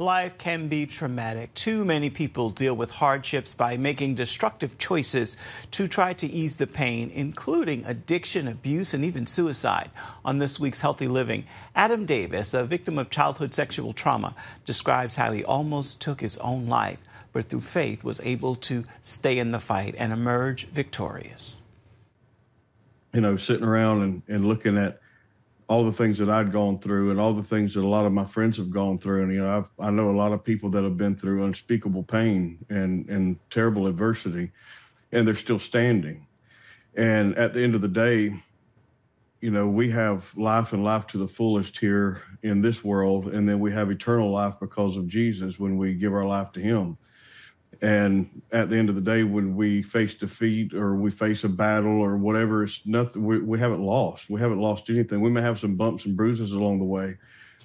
Life 0.00 0.38
can 0.38 0.68
be 0.68 0.86
traumatic. 0.86 1.52
Too 1.54 1.84
many 1.84 2.08
people 2.08 2.50
deal 2.50 2.76
with 2.76 2.88
hardships 2.88 3.56
by 3.56 3.76
making 3.76 4.14
destructive 4.14 4.78
choices 4.78 5.36
to 5.72 5.88
try 5.88 6.12
to 6.12 6.26
ease 6.28 6.54
the 6.54 6.68
pain, 6.68 7.10
including 7.12 7.84
addiction, 7.84 8.46
abuse, 8.46 8.94
and 8.94 9.04
even 9.04 9.26
suicide. 9.26 9.90
On 10.24 10.38
this 10.38 10.60
week's 10.60 10.82
Healthy 10.82 11.08
Living, 11.08 11.46
Adam 11.74 12.06
Davis, 12.06 12.54
a 12.54 12.62
victim 12.62 12.96
of 12.96 13.10
childhood 13.10 13.52
sexual 13.52 13.92
trauma, 13.92 14.36
describes 14.64 15.16
how 15.16 15.32
he 15.32 15.42
almost 15.42 16.00
took 16.00 16.20
his 16.20 16.38
own 16.38 16.68
life, 16.68 17.02
but 17.32 17.46
through 17.46 17.58
faith 17.58 18.04
was 18.04 18.20
able 18.20 18.54
to 18.54 18.84
stay 19.02 19.36
in 19.36 19.50
the 19.50 19.58
fight 19.58 19.96
and 19.98 20.12
emerge 20.12 20.68
victorious. 20.68 21.62
You 23.12 23.20
know, 23.20 23.36
sitting 23.36 23.64
around 23.66 24.02
and, 24.02 24.22
and 24.28 24.46
looking 24.46 24.78
at 24.78 25.00
all 25.68 25.84
the 25.84 25.92
things 25.92 26.16
that 26.18 26.30
I'd 26.30 26.50
gone 26.50 26.78
through 26.78 27.10
and 27.10 27.20
all 27.20 27.34
the 27.34 27.42
things 27.42 27.74
that 27.74 27.84
a 27.84 27.86
lot 27.86 28.06
of 28.06 28.12
my 28.12 28.24
friends 28.24 28.56
have 28.56 28.70
gone 28.70 28.98
through. 28.98 29.22
And, 29.22 29.32
you 29.32 29.42
know, 29.42 29.58
I've, 29.58 29.86
I 29.86 29.90
know 29.90 30.10
a 30.10 30.16
lot 30.16 30.32
of 30.32 30.42
people 30.42 30.70
that 30.70 30.82
have 30.82 30.96
been 30.96 31.14
through 31.14 31.44
unspeakable 31.44 32.04
pain 32.04 32.64
and, 32.70 33.08
and 33.08 33.38
terrible 33.50 33.86
adversity, 33.86 34.50
and 35.12 35.28
they're 35.28 35.34
still 35.34 35.58
standing. 35.58 36.26
And 36.94 37.36
at 37.36 37.52
the 37.52 37.62
end 37.62 37.74
of 37.74 37.82
the 37.82 37.88
day, 37.88 38.34
you 39.40 39.50
know, 39.50 39.68
we 39.68 39.90
have 39.90 40.34
life 40.36 40.72
and 40.72 40.82
life 40.82 41.06
to 41.08 41.18
the 41.18 41.28
fullest 41.28 41.78
here 41.78 42.22
in 42.42 42.60
this 42.60 42.82
world, 42.82 43.28
and 43.28 43.48
then 43.48 43.60
we 43.60 43.70
have 43.72 43.90
eternal 43.90 44.32
life 44.32 44.54
because 44.58 44.96
of 44.96 45.06
Jesus 45.06 45.60
when 45.60 45.76
we 45.76 45.94
give 45.94 46.12
our 46.12 46.24
life 46.24 46.50
to 46.52 46.60
Him. 46.60 46.96
And 47.80 48.42
at 48.50 48.70
the 48.70 48.76
end 48.76 48.88
of 48.88 48.96
the 48.96 49.00
day, 49.00 49.22
when 49.22 49.54
we 49.54 49.82
face 49.82 50.14
defeat 50.14 50.74
or 50.74 50.96
we 50.96 51.12
face 51.12 51.44
a 51.44 51.48
battle 51.48 52.00
or 52.00 52.16
whatever, 52.16 52.64
it's 52.64 52.80
nothing. 52.84 53.24
We, 53.24 53.38
we 53.38 53.58
haven't 53.58 53.82
lost. 53.82 54.28
We 54.28 54.40
haven't 54.40 54.60
lost 54.60 54.90
anything. 54.90 55.20
We 55.20 55.30
may 55.30 55.42
have 55.42 55.60
some 55.60 55.76
bumps 55.76 56.04
and 56.04 56.16
bruises 56.16 56.50
along 56.50 56.80
the 56.80 56.84
way, 56.84 57.16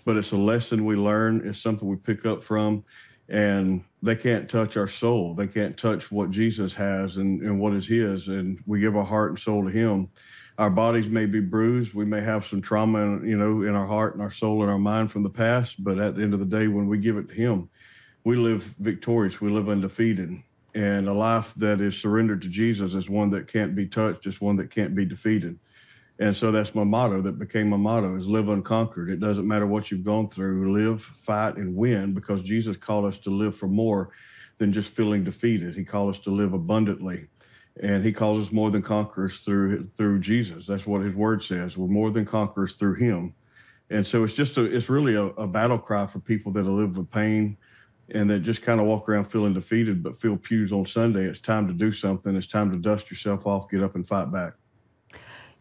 but 0.05 0.16
it's 0.16 0.31
a 0.31 0.38
lesson 0.38 0.85
we 0.85 0.95
learn. 0.95 1.48
It's 1.48 1.59
something 1.59 1.88
we 1.88 1.95
pick 1.95 2.27
up 2.27 2.44
from, 2.44 2.84
and 3.27 3.84
they 4.04 4.16
can't 4.16 4.48
touch 4.48 4.77
our 4.77 4.88
soul. 4.88 5.34
They 5.34 5.48
can't 5.48 5.76
touch 5.77 6.12
what 6.12 6.29
Jesus 6.29 6.73
has 6.73 7.18
and, 7.18 7.41
and 7.41 7.60
what 7.60 7.73
is 7.73 7.88
His. 7.88 8.27
And 8.27 8.60
we 8.68 8.79
give 8.79 8.95
our 8.95 9.04
heart 9.04 9.32
and 9.32 9.40
soul 9.40 9.63
to 9.63 9.71
Him. 9.71 10.10
Our 10.60 10.70
bodies 10.70 11.07
may 11.07 11.26
be 11.26 11.40
bruised. 11.40 11.95
We 11.95 12.05
may 12.05 12.21
have 12.21 12.45
some 12.45 12.62
trauma, 12.62 13.26
you 13.26 13.35
know, 13.35 13.63
in 13.63 13.73
our 13.73 13.88
heart 13.88 14.13
and 14.13 14.21
our 14.21 14.29
soul 14.29 14.62
and 14.62 14.70
our 14.70 14.77
mind 14.77 15.12
from 15.12 15.23
the 15.23 15.29
past. 15.29 15.84
But 15.84 15.98
at 15.98 16.16
the 16.16 16.21
end 16.21 16.35
of 16.35 16.40
the 16.40 16.45
day, 16.45 16.68
when 16.68 16.88
we 16.88 16.99
give 16.99 17.18
it 17.18 17.29
to 17.29 17.34
Him, 17.34 17.70
we 18.24 18.35
live 18.35 18.63
victorious, 18.79 19.41
we 19.41 19.52
live 19.52 19.70
undefeated. 19.70 20.41
And 20.76 21.07
a 21.07 21.13
life 21.13 21.54
that 21.57 21.82
is 21.82 21.96
surrendered 21.99 22.41
to 22.41 22.49
Jesus 22.49 22.93
is 22.93 23.10
one 23.10 23.29
that 23.32 23.48
can't 23.48 23.76
be 23.76 23.85
touched, 23.85 24.26
it's 24.26 24.41
one 24.41 24.55
that 24.57 24.71
can't 24.71 24.96
be 24.96 25.05
defeated. 25.05 25.60
And 26.20 26.35
so 26.35 26.51
that's 26.51 26.76
my 26.76 26.84
motto 26.84 27.21
that 27.21 27.40
became 27.40 27.70
my 27.70 27.77
motto 27.77 28.16
is 28.16 28.27
live 28.27 28.49
unconquered. 28.49 29.10
It 29.10 29.20
doesn't 29.20 29.48
matter 29.48 29.66
what 29.66 29.90
you've 29.90 30.04
gone 30.04 30.29
through, 30.29 30.74
live, 30.74 31.01
fight, 31.01 31.57
and 31.57 31.76
win 31.76 32.13
because 32.13 32.41
Jesus 32.44 32.77
called 32.77 33.05
us 33.05 33.18
to 33.20 33.29
live 33.29 33.55
for 33.55 33.68
more 33.68 34.12
than 34.60 34.71
just 34.71 34.91
feeling 34.91 35.24
defeated. 35.24 35.76
He 35.76 35.84
called 35.84 36.16
us 36.16 36.21
to 36.21 36.29
live 36.29 36.54
abundantly. 36.54 37.27
And 37.82 38.05
he 38.05 38.13
calls 38.13 38.46
us 38.46 38.54
more 38.54 38.70
than 38.70 38.84
conquerors 38.84 39.40
through 39.40 39.90
through 39.98 40.20
Jesus. 40.20 40.68
That's 40.68 40.85
what 40.85 41.01
his 41.01 41.16
word 41.16 41.44
says. 41.44 41.76
We're 41.76 41.88
more 41.88 42.12
than 42.12 42.26
conquerors 42.26 42.74
through 42.74 42.96
him. 42.96 43.34
And 43.90 44.05
so 44.05 44.24
it's 44.24 44.34
just 44.34 44.57
a 44.57 44.63
it's 44.63 44.90
really 44.90 45.16
a, 45.16 45.24
a 45.24 45.48
battle 45.48 45.79
cry 45.79 46.05
for 46.05 46.20
people 46.20 46.51
that 46.54 46.63
live 46.63 46.98
with 46.98 47.10
pain, 47.10 47.57
and 48.09 48.29
that 48.29 48.40
just 48.40 48.62
kind 48.62 48.79
of 48.79 48.85
walk 48.85 49.07
around 49.09 49.26
feeling 49.26 49.54
defeated 49.54 50.04
but 50.04 50.20
feel 50.20 50.37
pews 50.37 50.71
on 50.71 50.85
Sunday. 50.85 51.26
It's 51.26 51.40
time 51.40 51.68
to 51.68 51.73
do 51.73 51.91
something. 51.91 52.35
It's 52.35 52.48
time 52.48 52.71
to 52.71 52.77
dust 52.77 53.10
yourself 53.10 53.45
off, 53.45 53.70
get 53.70 53.84
up 53.84 53.95
and 53.95 54.07
fight 54.07 54.32
back. 54.32 54.54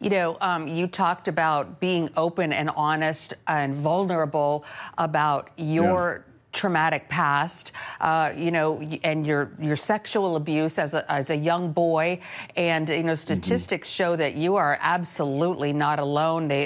You 0.01 0.11
know, 0.11 0.37
um, 0.41 0.67
you 0.67 0.89
talked 0.89 1.29
about 1.29 1.79
being 1.79 2.11
open 2.17 2.53
and 2.53 2.71
honest 2.71 3.35
and 3.47 3.75
vulnerable 3.75 4.65
about 4.99 5.51
your. 5.57 6.27
Traumatic 6.53 7.09
past, 7.09 7.73
uh, 8.01 8.33
you 8.37 8.51
know, 8.51 8.79
and 9.05 9.27
your 9.27 9.53
your 9.59 9.75
sexual 9.75 10.37
abuse 10.37 10.79
as 10.79 10.93
a, 10.93 11.11
as 11.11 11.31
a 11.31 11.37
young 11.37 11.73
boy, 11.73 12.21
and 12.57 12.91
you 12.91 13.03
know, 13.03 13.15
statistics 13.15 13.89
mm-hmm. 13.89 14.05
show 14.05 14.17
that 14.17 14.35
you 14.35 14.57
are 14.57 14.77
absolutely 14.83 15.73
not 15.73 15.99
alone. 15.99 16.49
They, 16.49 16.65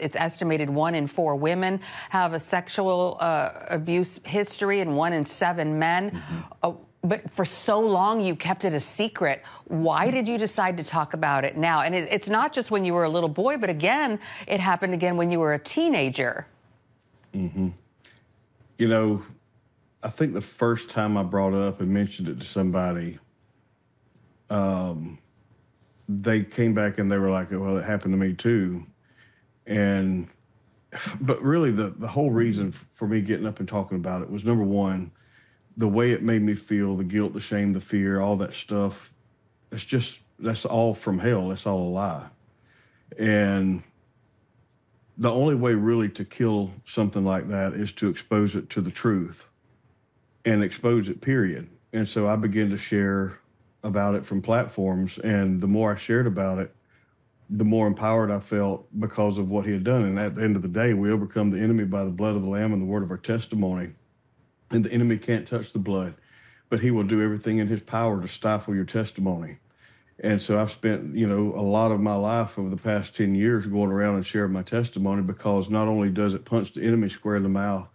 it's 0.00 0.16
estimated 0.16 0.70
one 0.70 0.94
in 0.94 1.06
four 1.06 1.36
women 1.36 1.80
have 2.08 2.32
a 2.32 2.40
sexual 2.40 3.18
uh, 3.20 3.50
abuse 3.68 4.20
history, 4.24 4.80
and 4.80 4.96
one 4.96 5.12
in 5.12 5.24
seven 5.24 5.78
men. 5.78 6.12
Mm-hmm. 6.12 6.40
Uh, 6.62 6.72
but 7.04 7.30
for 7.30 7.44
so 7.44 7.78
long 7.78 8.20
you 8.20 8.34
kept 8.34 8.64
it 8.64 8.72
a 8.72 8.80
secret. 8.80 9.42
Why 9.66 10.10
did 10.10 10.26
you 10.26 10.38
decide 10.38 10.78
to 10.78 10.84
talk 10.84 11.12
about 11.12 11.44
it 11.44 11.58
now? 11.58 11.82
And 11.82 11.94
it, 11.94 12.08
it's 12.10 12.28
not 12.28 12.54
just 12.54 12.70
when 12.70 12.86
you 12.86 12.94
were 12.94 13.04
a 13.04 13.10
little 13.10 13.28
boy, 13.28 13.58
but 13.58 13.68
again, 13.68 14.18
it 14.46 14.60
happened 14.60 14.94
again 14.94 15.16
when 15.18 15.30
you 15.30 15.38
were 15.40 15.52
a 15.52 15.58
teenager. 15.58 16.46
Mm-hmm 17.34 17.68
you 18.78 18.88
know, 18.88 19.22
I 20.02 20.10
think 20.10 20.34
the 20.34 20.40
first 20.40 20.90
time 20.90 21.16
I 21.16 21.22
brought 21.22 21.54
it 21.54 21.62
up 21.62 21.80
and 21.80 21.90
mentioned 21.90 22.28
it 22.28 22.38
to 22.40 22.46
somebody, 22.46 23.18
um, 24.50 25.18
they 26.08 26.42
came 26.42 26.74
back 26.74 26.98
and 26.98 27.10
they 27.10 27.18
were 27.18 27.30
like, 27.30 27.50
"Well, 27.50 27.78
it 27.78 27.84
happened 27.84 28.12
to 28.12 28.18
me 28.18 28.34
too," 28.34 28.86
and 29.66 30.28
but 31.20 31.42
really 31.42 31.70
the 31.70 31.90
the 31.90 32.06
whole 32.06 32.30
reason 32.30 32.72
for 32.94 33.08
me 33.08 33.20
getting 33.20 33.46
up 33.46 33.58
and 33.58 33.68
talking 33.68 33.96
about 33.96 34.22
it 34.22 34.30
was 34.30 34.44
number 34.44 34.64
one, 34.64 35.10
the 35.76 35.88
way 35.88 36.12
it 36.12 36.22
made 36.22 36.42
me 36.42 36.54
feel, 36.54 36.96
the 36.96 37.04
guilt, 37.04 37.32
the 37.32 37.40
shame, 37.40 37.72
the 37.72 37.80
fear, 37.80 38.20
all 38.20 38.36
that 38.36 38.54
stuff. 38.54 39.12
It's 39.72 39.84
just 39.84 40.20
that's 40.38 40.64
all 40.64 40.94
from 40.94 41.18
hell. 41.18 41.48
That's 41.48 41.66
all 41.66 41.88
a 41.88 41.90
lie, 41.90 42.26
and 43.18 43.82
the 45.18 45.30
only 45.30 45.54
way 45.54 45.74
really 45.74 46.08
to 46.10 46.24
kill 46.24 46.70
something 46.84 47.24
like 47.24 47.48
that 47.48 47.72
is 47.72 47.92
to 47.92 48.08
expose 48.08 48.54
it 48.56 48.68
to 48.70 48.80
the 48.80 48.90
truth 48.90 49.46
and 50.44 50.62
expose 50.62 51.08
it 51.08 51.20
period. 51.20 51.68
And 51.92 52.08
so 52.08 52.26
i 52.26 52.36
began 52.36 52.70
to 52.70 52.76
share 52.76 53.38
about 53.82 54.14
it 54.14 54.26
from 54.26 54.42
platforms 54.42 55.18
and 55.18 55.60
the 55.60 55.66
more 55.66 55.92
i 55.92 55.96
shared 55.96 56.26
about 56.26 56.58
it 56.58 56.74
the 57.48 57.64
more 57.64 57.86
empowered 57.86 58.30
i 58.30 58.40
felt 58.40 58.86
because 58.98 59.38
of 59.38 59.48
what 59.48 59.64
he 59.64 59.72
had 59.72 59.84
done. 59.84 60.02
And 60.02 60.18
at 60.18 60.34
the 60.34 60.42
end 60.42 60.56
of 60.56 60.62
the 60.62 60.68
day 60.68 60.94
we 60.94 61.10
overcome 61.10 61.50
the 61.50 61.60
enemy 61.60 61.84
by 61.84 62.04
the 62.04 62.10
blood 62.10 62.36
of 62.36 62.42
the 62.42 62.48
lamb 62.48 62.72
and 62.72 62.82
the 62.82 62.86
word 62.86 63.02
of 63.02 63.10
our 63.10 63.16
testimony. 63.16 63.90
And 64.70 64.84
the 64.84 64.92
enemy 64.92 65.16
can't 65.16 65.46
touch 65.46 65.72
the 65.72 65.78
blood 65.78 66.14
but 66.68 66.80
he 66.80 66.90
will 66.90 67.04
do 67.04 67.22
everything 67.22 67.58
in 67.58 67.68
his 67.68 67.80
power 67.80 68.20
to 68.20 68.28
stifle 68.28 68.74
your 68.74 68.84
testimony 68.84 69.58
and 70.20 70.40
so 70.40 70.58
I've 70.58 70.70
spent, 70.70 71.14
you 71.14 71.26
know, 71.26 71.52
a 71.58 71.60
lot 71.60 71.92
of 71.92 72.00
my 72.00 72.14
life 72.14 72.58
over 72.58 72.70
the 72.70 72.80
past 72.80 73.14
10 73.16 73.34
years 73.34 73.66
going 73.66 73.90
around 73.90 74.14
and 74.14 74.26
sharing 74.26 74.52
my 74.52 74.62
testimony 74.62 75.22
because 75.22 75.68
not 75.68 75.88
only 75.88 76.08
does 76.08 76.32
it 76.32 76.44
punch 76.44 76.72
the 76.72 76.82
enemy 76.82 77.10
square 77.10 77.36
in 77.36 77.42
the 77.42 77.48
mouth, 77.50 77.86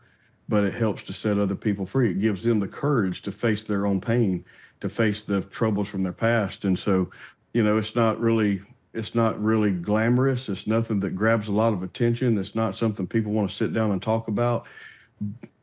but 0.47 0.63
it 0.63 0.73
helps 0.73 1.01
to 1.03 1.13
set 1.13 1.39
other 1.39 1.55
people 1.55 1.85
free. 1.85 2.11
It 2.11 2.21
gives 2.21 2.43
them 2.43 2.59
the 2.59 2.67
courage 2.67 3.23
to 3.23 3.31
face 3.31 3.63
their 3.63 3.87
own 3.87 3.99
pain, 4.01 4.45
to 4.81 4.89
face 4.89 5.23
the 5.23 5.41
troubles 5.41 5.87
from 5.87 6.03
their 6.03 6.11
past. 6.11 6.65
And 6.65 6.77
so, 6.77 7.09
you 7.53 7.63
know, 7.63 7.77
it's 7.77 7.95
not 7.95 8.19
really 8.19 8.61
it's 8.93 9.15
not 9.15 9.41
really 9.41 9.71
glamorous. 9.71 10.49
It's 10.49 10.67
nothing 10.67 10.99
that 10.99 11.15
grabs 11.15 11.47
a 11.47 11.53
lot 11.53 11.71
of 11.73 11.81
attention. 11.81 12.37
It's 12.37 12.55
not 12.55 12.75
something 12.75 13.07
people 13.07 13.31
want 13.31 13.49
to 13.49 13.55
sit 13.55 13.73
down 13.73 13.91
and 13.91 14.01
talk 14.01 14.27
about 14.27 14.65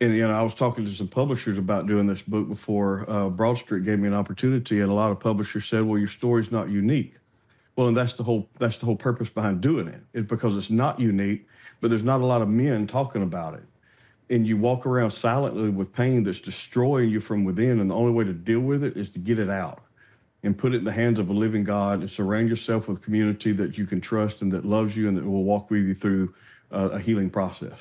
and 0.00 0.14
you 0.14 0.26
know, 0.26 0.34
I 0.34 0.42
was 0.42 0.54
talking 0.54 0.84
to 0.84 0.94
some 0.94 1.08
publishers 1.08 1.58
about 1.58 1.86
doing 1.86 2.06
this 2.06 2.22
book 2.22 2.48
before 2.48 3.08
uh, 3.10 3.28
Broad 3.28 3.58
Street 3.58 3.84
gave 3.84 3.98
me 3.98 4.08
an 4.08 4.14
opportunity, 4.14 4.80
and 4.80 4.90
a 4.90 4.94
lot 4.94 5.10
of 5.10 5.18
publishers 5.18 5.66
said, 5.66 5.82
"Well, 5.82 5.98
your 5.98 6.08
story's 6.08 6.52
not 6.52 6.68
unique." 6.68 7.14
Well, 7.76 7.88
and 7.88 7.96
that's 7.96 8.12
the 8.12 8.22
whole 8.22 8.48
that's 8.58 8.78
the 8.78 8.86
whole 8.86 8.96
purpose 8.96 9.28
behind 9.28 9.60
doing 9.60 9.88
it. 9.88 10.00
It's 10.14 10.28
because 10.28 10.56
it's 10.56 10.70
not 10.70 11.00
unique, 11.00 11.46
but 11.80 11.90
there's 11.90 12.04
not 12.04 12.20
a 12.20 12.26
lot 12.26 12.42
of 12.42 12.48
men 12.48 12.86
talking 12.86 13.22
about 13.22 13.54
it, 13.54 13.64
and 14.30 14.46
you 14.46 14.56
walk 14.56 14.86
around 14.86 15.10
silently 15.10 15.70
with 15.70 15.92
pain 15.92 16.22
that's 16.22 16.40
destroying 16.40 17.10
you 17.10 17.20
from 17.20 17.44
within, 17.44 17.80
and 17.80 17.90
the 17.90 17.94
only 17.94 18.12
way 18.12 18.24
to 18.24 18.32
deal 18.32 18.60
with 18.60 18.84
it 18.84 18.96
is 18.96 19.10
to 19.10 19.18
get 19.18 19.38
it 19.38 19.50
out 19.50 19.82
and 20.44 20.56
put 20.56 20.72
it 20.72 20.78
in 20.78 20.84
the 20.84 20.92
hands 20.92 21.18
of 21.18 21.30
a 21.30 21.32
living 21.32 21.64
God, 21.64 22.00
and 22.00 22.10
surround 22.10 22.48
yourself 22.48 22.86
with 22.86 23.02
community 23.02 23.50
that 23.52 23.76
you 23.76 23.86
can 23.86 24.00
trust 24.00 24.40
and 24.40 24.52
that 24.52 24.64
loves 24.64 24.96
you 24.96 25.08
and 25.08 25.16
that 25.16 25.24
will 25.24 25.42
walk 25.42 25.68
with 25.68 25.80
you 25.80 25.94
through 25.94 26.32
uh, 26.70 26.90
a 26.92 26.98
healing 27.00 27.28
process. 27.28 27.78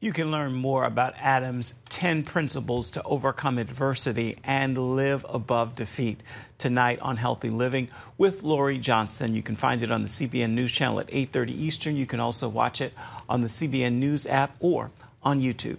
You 0.00 0.12
can 0.12 0.30
learn 0.30 0.54
more 0.54 0.84
about 0.84 1.14
Adam's 1.18 1.74
10 1.88 2.22
principles 2.22 2.92
to 2.92 3.02
overcome 3.02 3.58
adversity 3.58 4.36
and 4.44 4.78
live 4.78 5.26
above 5.28 5.74
defeat 5.74 6.22
tonight 6.56 7.00
on 7.00 7.16
Healthy 7.16 7.50
Living 7.50 7.88
with 8.16 8.44
Lori 8.44 8.78
Johnson. 8.78 9.34
You 9.34 9.42
can 9.42 9.56
find 9.56 9.82
it 9.82 9.90
on 9.90 10.02
the 10.02 10.08
CBN 10.08 10.50
News 10.50 10.70
channel 10.70 11.00
at 11.00 11.08
8:30 11.08 11.50
Eastern. 11.50 11.96
You 11.96 12.06
can 12.06 12.20
also 12.20 12.48
watch 12.48 12.80
it 12.80 12.94
on 13.28 13.42
the 13.42 13.48
CBN 13.48 13.98
News 13.98 14.24
app 14.26 14.54
or 14.60 14.92
on 15.24 15.40
YouTube. 15.40 15.76